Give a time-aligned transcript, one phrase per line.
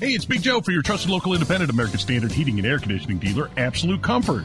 [0.00, 3.18] Hey, it's Big Joe for your trusted local independent American Standard heating and air conditioning
[3.18, 4.44] dealer, Absolute Comfort.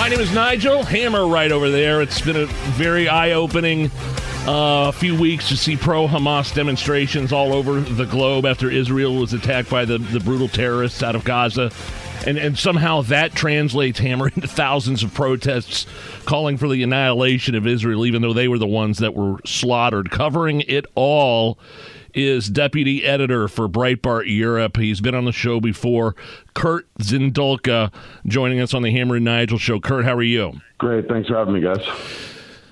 [0.00, 2.00] My name is Nigel Hammer right over there.
[2.00, 3.90] It's been a very eye opening
[4.46, 9.34] uh, few weeks to see pro Hamas demonstrations all over the globe after Israel was
[9.34, 11.70] attacked by the, the brutal terrorists out of Gaza.
[12.26, 15.84] And, and somehow that translates, Hammer, into thousands of protests
[16.24, 20.10] calling for the annihilation of Israel, even though they were the ones that were slaughtered.
[20.10, 21.58] Covering it all
[22.14, 24.76] is deputy editor for Breitbart Europe.
[24.76, 26.14] He's been on the show before.
[26.54, 27.92] Kurt Zindulka
[28.26, 29.80] joining us on the Hammer and Nigel show.
[29.80, 30.60] Kurt, how are you?
[30.78, 31.08] Great.
[31.08, 31.84] Thanks for having me, guys.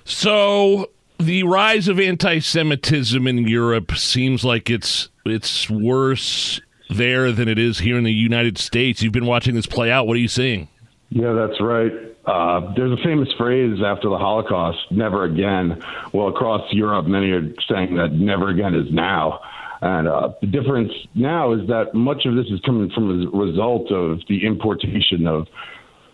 [0.04, 7.58] So, the rise of anti-Semitism in Europe seems like it's it's worse there than it
[7.58, 9.02] is here in the United States.
[9.02, 10.06] You've been watching this play out.
[10.06, 10.68] What are you seeing?
[11.10, 11.92] Yeah, that's right.
[12.28, 15.82] Uh, there's a famous phrase after the Holocaust, never again.
[16.12, 19.40] Well, across Europe, many are saying that never again is now.
[19.80, 23.90] And uh, the difference now is that much of this is coming from a result
[23.90, 25.46] of the importation of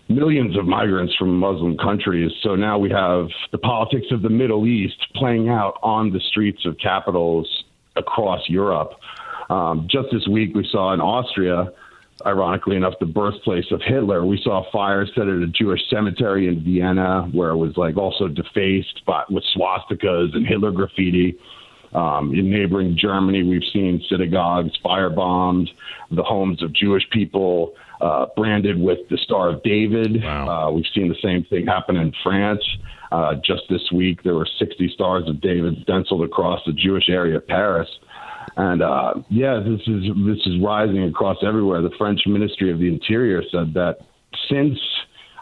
[0.08, 2.30] millions of migrants from Muslim countries.
[2.44, 6.64] So now we have the politics of the Middle East playing out on the streets
[6.64, 7.64] of capitals
[7.96, 8.92] across Europe.
[9.50, 11.72] Um, just this week, we saw in Austria
[12.24, 14.24] ironically enough, the birthplace of Hitler.
[14.24, 18.28] We saw fires set at a Jewish cemetery in Vienna where it was like also
[18.28, 21.36] defaced but with swastikas and Hitler graffiti.
[21.92, 25.68] Um, in neighboring Germany, we've seen synagogues firebombed,
[26.10, 30.22] the homes of Jewish people uh, branded with the Star of David.
[30.22, 30.48] Wow.
[30.48, 32.62] Uh, we've seen the same thing happen in France.
[33.12, 37.36] Uh, just this week, there were 60 Stars of David stenciled across the Jewish area
[37.36, 37.88] of Paris.
[38.56, 41.82] And uh, yeah, this is this is rising across everywhere.
[41.82, 43.98] The French Ministry of the Interior said that
[44.50, 44.78] since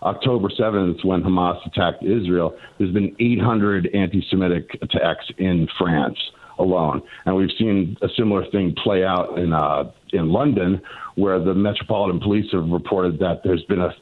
[0.02, 6.18] October 7th, when Hamas attacked Israel, there's been 800 anti-Semitic attacks in France
[6.58, 10.80] alone, and we've seen a similar thing play out in uh, in London,
[11.14, 13.94] where the Metropolitan Police have reported that there's been a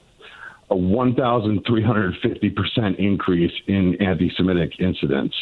[0.70, 5.34] a 1,350% increase in anti Semitic incidents.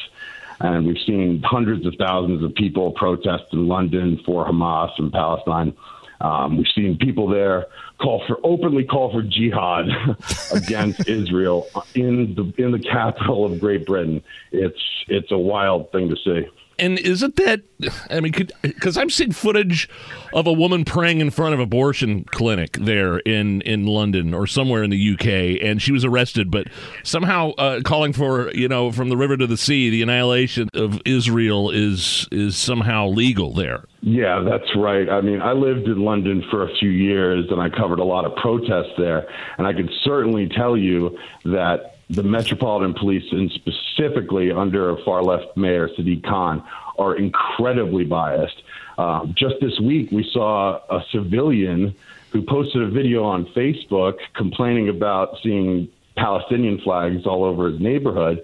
[0.61, 5.75] And we've seen hundreds of thousands of people protest in London for Hamas and Palestine.
[6.21, 7.67] Um, we've seen people there
[7.99, 9.87] call for openly call for jihad
[10.53, 14.23] against Israel in the in the capital of Great Britain.
[14.51, 16.49] It's it's a wild thing to see.
[16.79, 17.63] And isn't that?
[18.11, 19.89] I mean, because I'm seeing footage
[20.33, 24.83] of a woman praying in front of abortion clinic there in in London or somewhere
[24.83, 26.69] in the UK, and she was arrested, but
[27.03, 31.01] somehow uh, calling for you know from the river to the sea, the annihilation of
[31.05, 33.85] Israel is is somehow legal there.
[34.01, 35.09] Yeah, that's right.
[35.09, 38.25] I mean, I lived in London for a few years, and I covered a lot
[38.25, 39.29] of protests there,
[39.59, 45.23] and I can certainly tell you that the Metropolitan Police, and specifically under a far
[45.23, 46.63] left Mayor Sadiq Khan,
[46.99, 48.63] are incredibly biased.
[48.97, 51.95] Uh, just this week, we saw a civilian
[52.31, 58.43] who posted a video on Facebook complaining about seeing Palestinian flags all over his neighborhood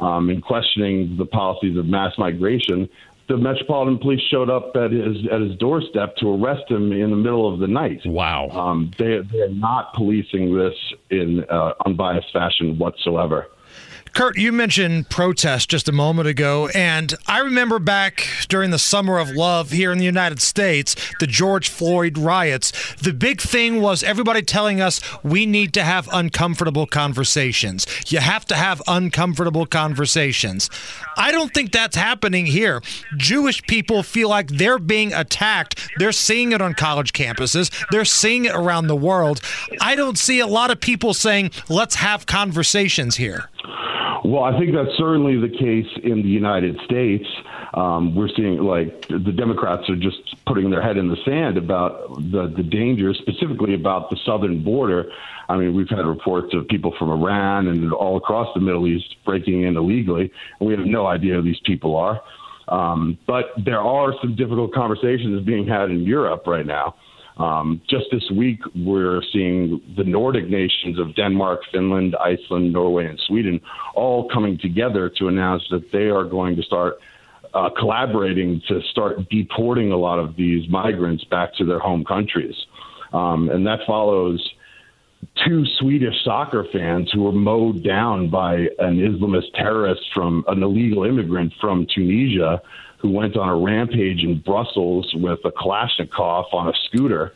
[0.00, 2.88] um, and questioning the policies of mass migration
[3.28, 7.16] the Metropolitan Police showed up at his at his doorstep to arrest him in the
[7.16, 8.00] middle of the night.
[8.04, 8.48] Wow!
[8.50, 10.74] Um, they they are not policing this
[11.10, 13.48] in uh, unbiased fashion whatsoever.
[14.16, 19.18] Kurt, you mentioned protest just a moment ago, and I remember back during the Summer
[19.18, 22.72] of Love here in the United States, the George Floyd riots.
[22.94, 27.86] The big thing was everybody telling us we need to have uncomfortable conversations.
[28.10, 30.70] You have to have uncomfortable conversations.
[31.18, 32.80] I don't think that's happening here.
[33.18, 35.90] Jewish people feel like they're being attacked.
[35.98, 39.42] They're seeing it on college campuses, they're seeing it around the world.
[39.78, 43.50] I don't see a lot of people saying, let's have conversations here.
[44.24, 47.26] Well, I think that's certainly the case in the United States.
[47.74, 52.14] Um, we're seeing like the Democrats are just putting their head in the sand about
[52.16, 55.10] the, the dangers, specifically about the southern border.
[55.48, 59.16] I mean, we've had reports of people from Iran and all across the Middle East
[59.24, 62.20] breaking in illegally, and we have no idea who these people are.
[62.68, 66.96] Um, but there are some difficult conversations being had in Europe right now.
[67.36, 73.20] Um, just this week, we're seeing the Nordic nations of Denmark, Finland, Iceland, Norway, and
[73.26, 73.60] Sweden
[73.94, 76.94] all coming together to announce that they are going to start
[77.52, 82.54] uh, collaborating to start deporting a lot of these migrants back to their home countries.
[83.12, 84.46] Um, and that follows
[85.44, 91.04] two Swedish soccer fans who were mowed down by an Islamist terrorist from an illegal
[91.04, 92.62] immigrant from Tunisia
[92.98, 97.34] who went on a rampage in Brussels with a Kalashnikov on a scooter.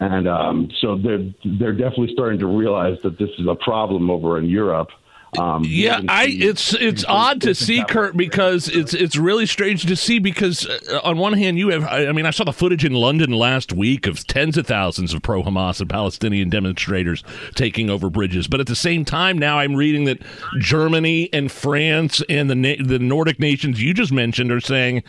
[0.00, 4.38] And um, so they're they're definitely starting to realize that this is a problem over
[4.38, 4.90] in Europe.
[5.36, 9.94] Um, yeah, I it's it's odd to see Kurt because it's it's really strange to
[9.94, 12.94] see because uh, on one hand you have I mean I saw the footage in
[12.94, 17.22] London last week of tens of thousands of pro Hamas and Palestinian demonstrators
[17.54, 20.22] taking over bridges, but at the same time now I'm reading that
[20.60, 25.02] Germany and France and the the Nordic nations you just mentioned are saying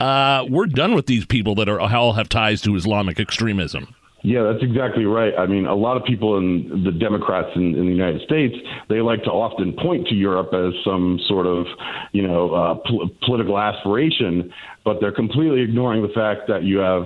[0.00, 3.94] uh, we're done with these people that are all have ties to Islamic extremism.
[4.22, 5.32] Yeah, that's exactly right.
[5.38, 8.54] I mean, a lot of people in the Democrats in, in the United States,
[8.88, 11.66] they like to often point to Europe as some sort of,
[12.12, 14.52] you know, uh, pol- political aspiration,
[14.84, 17.04] but they're completely ignoring the fact that you have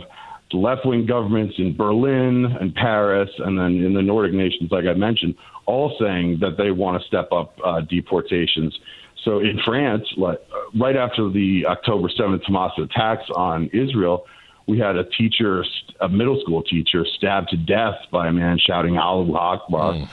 [0.52, 4.94] left wing governments in Berlin and Paris, and then in the Nordic nations, like I
[4.94, 5.34] mentioned,
[5.66, 8.76] all saying that they want to step up uh, deportations.
[9.25, 10.38] So in France, like,
[10.78, 14.26] right after the October 7th Hamas attacks on Israel,
[14.66, 15.64] we had a teacher,
[16.00, 19.93] a middle school teacher, stabbed to death by a man shouting Allahu Akbar.
[19.93, 20.08] Mm.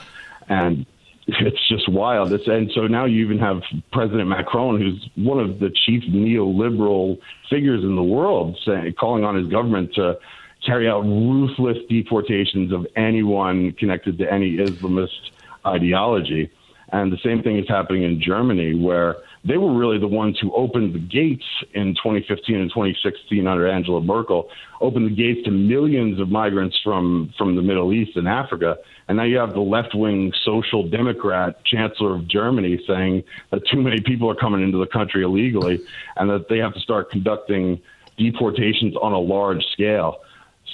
[0.48, 0.86] And
[1.26, 2.32] it's just wild.
[2.32, 3.62] It's, and so now you even have
[3.92, 7.18] President Macron, who's one of the chief neoliberal
[7.48, 10.18] figures in the world, saying, calling on his government to
[10.66, 15.30] carry out ruthless deportations of anyone connected to any Islamist
[15.66, 16.50] ideology.
[16.90, 20.52] And the same thing is happening in Germany, where they were really the ones who
[20.54, 21.44] opened the gates
[21.74, 24.48] in 2015 and 2016 under Angela Merkel,
[24.80, 28.76] opened the gates to millions of migrants from, from the Middle East and Africa.
[29.08, 33.82] And now you have the left wing social democrat chancellor of Germany saying that too
[33.82, 35.80] many people are coming into the country illegally
[36.16, 37.80] and that they have to start conducting
[38.16, 40.20] deportations on a large scale.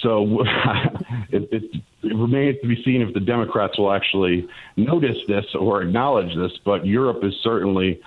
[0.03, 0.43] So
[1.31, 1.65] it, it,
[2.03, 6.53] it, remains to be seen if the Democrats will actually notice this or acknowledge this.
[6.65, 8.01] But Europe is certainly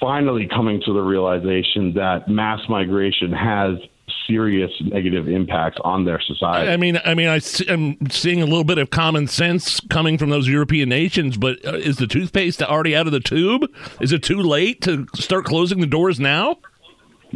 [0.00, 3.78] finally coming to the realization that mass migration has
[4.26, 6.70] serious negative impacts on their society.
[6.70, 10.30] I mean, I mean, I, am seeing a little bit of common sense coming from
[10.30, 13.70] those European nations, but uh, is the toothpaste already out of the tube?
[14.00, 16.58] Is it too late to start closing the doors now?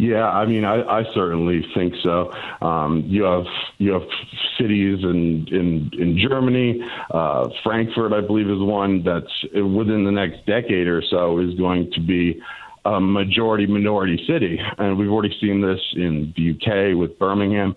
[0.00, 2.32] Yeah, I mean, I, I certainly think so.
[2.62, 3.44] Um, you have
[3.76, 4.08] you have
[4.56, 6.80] cities in in in Germany,
[7.10, 11.90] uh, Frankfurt, I believe, is one that's within the next decade or so is going
[11.92, 12.40] to be
[12.86, 17.76] a majority minority city, and we've already seen this in the UK with Birmingham.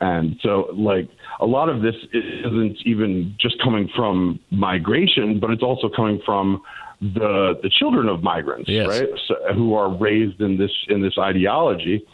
[0.00, 1.08] And so, like,
[1.40, 6.62] a lot of this isn't even just coming from migration, but it's also coming from
[7.00, 8.88] the the children of migrants, yes.
[8.88, 9.08] right?
[9.26, 12.06] So, who are raised in this in this ideology,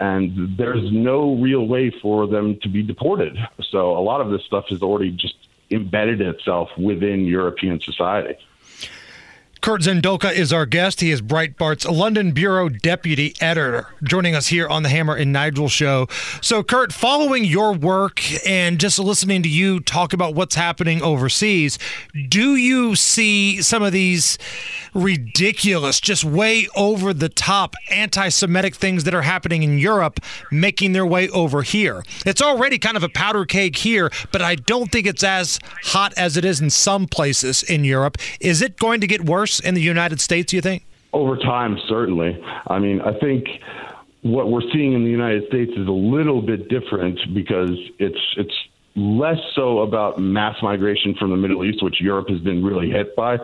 [0.00, 3.36] and there's no real way for them to be deported.
[3.70, 5.34] So a lot of this stuff has already just
[5.70, 8.36] embedded itself within European society.
[9.66, 11.00] Kurt Zindulka is our guest.
[11.00, 15.68] He is Breitbart's London Bureau Deputy Editor, joining us here on the Hammer and Nigel
[15.68, 16.06] show.
[16.40, 21.80] So, Kurt, following your work and just listening to you talk about what's happening overseas,
[22.28, 24.38] do you see some of these
[24.94, 30.20] ridiculous, just way over the top anti Semitic things that are happening in Europe
[30.52, 32.04] making their way over here?
[32.24, 36.14] It's already kind of a powder keg here, but I don't think it's as hot
[36.16, 38.16] as it is in some places in Europe.
[38.38, 40.84] Is it going to get worse in the United States, you think?
[41.12, 42.42] Over time, certainly.
[42.66, 43.48] I mean, I think
[44.22, 48.54] what we're seeing in the United States is a little bit different because it's it's
[48.96, 53.14] less so about mass migration from the Middle East, which Europe has been really hit
[53.14, 53.38] by.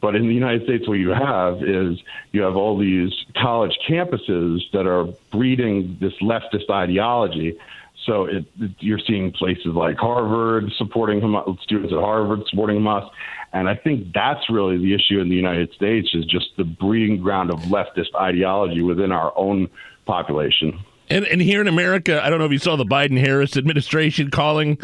[0.00, 1.98] But in the United States, what you have is
[2.32, 7.56] you have all these college campuses that are breeding this leftist ideology.
[8.04, 13.08] So it, it, you're seeing places like Harvard supporting Hamas, students at Harvard supporting Hamas.
[13.52, 17.22] And I think that's really the issue in the United States is just the breeding
[17.22, 19.68] ground of leftist ideology within our own
[20.04, 20.78] population.
[21.08, 24.30] And, and here in America, I don't know if you saw the Biden Harris administration
[24.30, 24.78] calling,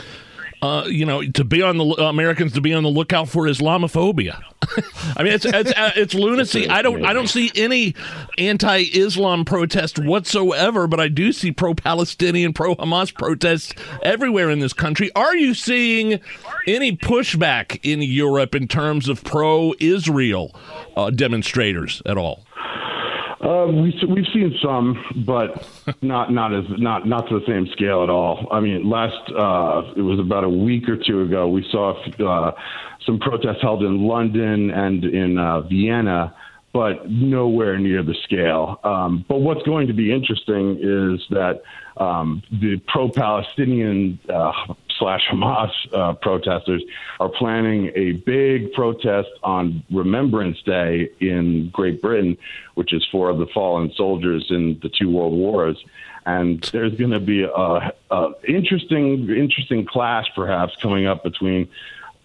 [0.62, 3.44] uh, you know, to be on the uh, Americans to be on the lookout for
[3.44, 4.40] Islamophobia.
[5.16, 6.68] I mean, it's it's, uh, it's lunacy.
[6.68, 7.96] I don't I don't see any
[8.38, 15.10] anti-Islam protest whatsoever, but I do see pro-Palestinian, pro-Hamas protests everywhere in this country.
[15.16, 16.20] Are you seeing
[16.68, 20.54] any pushback in Europe in terms of pro-Israel
[20.96, 22.44] uh, demonstrators at all?
[23.42, 25.66] Uh, we, we've seen some, but
[26.00, 28.46] not not as not not to the same scale at all.
[28.52, 31.48] I mean, last uh, it was about a week or two ago.
[31.48, 32.52] We saw uh,
[33.04, 36.32] some protests held in London and in uh, Vienna,
[36.72, 38.78] but nowhere near the scale.
[38.84, 41.62] Um, but what's going to be interesting is that
[41.96, 44.52] um, the pro-Palestinian uh,
[44.98, 46.82] slash Hamas uh, protesters
[47.20, 52.36] are planning a big protest on Remembrance Day in Great Britain,
[52.74, 55.82] which is for the fallen soldiers in the two world wars.
[56.24, 61.68] And there's going to be a, a interesting, interesting clash, perhaps, coming up between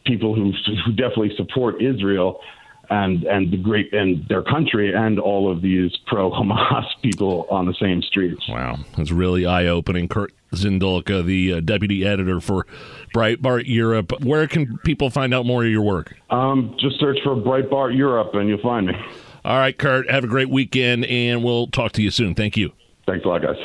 [0.06, 0.54] people who,
[0.86, 2.42] who definitely support Israel
[2.90, 7.66] and and the great and their country and all of these pro Hamas people on
[7.66, 8.48] the same streets.
[8.48, 10.08] Wow, that's really eye opening.
[10.08, 12.66] Kurt Zindulka, the uh, deputy editor for
[13.14, 14.24] Breitbart Europe.
[14.24, 16.16] Where can people find out more of your work?
[16.30, 18.94] Um, just search for Breitbart Europe and you'll find me.
[19.46, 20.10] All right, Kurt.
[20.10, 22.36] Have a great weekend, and we'll talk to you soon.
[22.36, 22.74] Thank you.
[23.06, 23.56] Thanks a lot, guys.